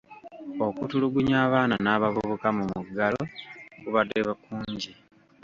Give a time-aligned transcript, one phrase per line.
[0.67, 3.21] Okutulugunya abaana n'abavubuka mu muggalo
[3.79, 4.91] kubadde kungi.